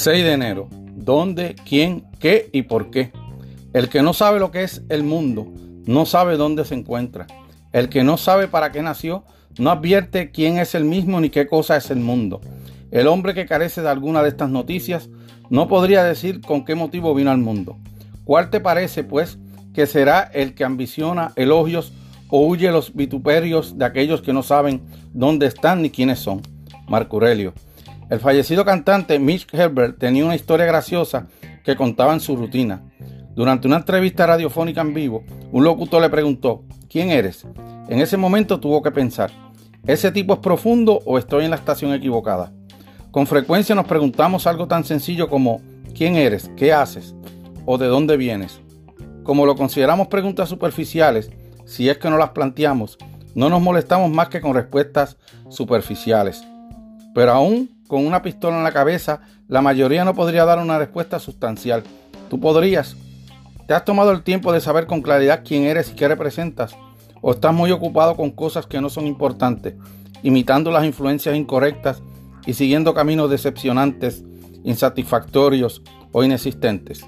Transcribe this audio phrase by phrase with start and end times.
[0.00, 0.68] 6 de enero.
[0.70, 3.12] ¿Dónde, quién, qué y por qué?
[3.74, 5.52] El que no sabe lo que es el mundo,
[5.84, 7.26] no sabe dónde se encuentra.
[7.72, 9.24] El que no sabe para qué nació,
[9.58, 12.40] no advierte quién es el mismo ni qué cosa es el mundo.
[12.90, 15.10] El hombre que carece de alguna de estas noticias
[15.50, 17.76] no podría decir con qué motivo vino al mundo.
[18.24, 19.38] ¿Cuál te parece, pues,
[19.74, 21.92] que será el que ambiciona elogios
[22.30, 24.82] o huye los vituperios de aquellos que no saben
[25.12, 26.42] dónde están ni quiénes son?
[26.88, 27.52] Marco Aurelio.
[28.08, 31.28] El fallecido cantante Mitch Herbert tenía una historia graciosa
[31.64, 32.82] que contaba en su rutina.
[33.34, 37.46] Durante una entrevista radiofónica en vivo, un locutor le preguntó, ¿quién eres?
[37.88, 39.30] En ese momento tuvo que pensar,
[39.86, 42.52] ¿ese tipo es profundo o estoy en la estación equivocada?
[43.10, 45.60] Con frecuencia nos preguntamos algo tan sencillo como,
[45.94, 46.50] ¿quién eres?
[46.56, 47.14] ¿Qué haces?
[47.66, 48.60] ¿O de dónde vienes?
[49.22, 51.30] Como lo consideramos preguntas superficiales,
[51.70, 52.98] si es que no las planteamos,
[53.36, 55.16] no nos molestamos más que con respuestas
[55.50, 56.42] superficiales.
[57.14, 61.20] Pero aún con una pistola en la cabeza, la mayoría no podría dar una respuesta
[61.20, 61.84] sustancial.
[62.28, 62.96] ¿Tú podrías?
[63.68, 66.74] ¿Te has tomado el tiempo de saber con claridad quién eres y qué representas?
[67.20, 69.76] ¿O estás muy ocupado con cosas que no son importantes,
[70.24, 72.02] imitando las influencias incorrectas
[72.46, 74.24] y siguiendo caminos decepcionantes,
[74.64, 77.06] insatisfactorios o inexistentes?